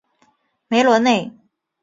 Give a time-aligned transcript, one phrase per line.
[0.67, 1.31] 梅罗内。